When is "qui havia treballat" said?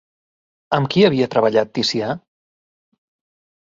0.95-1.71